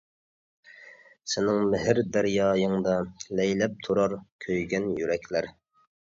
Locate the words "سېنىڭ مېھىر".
1.33-1.99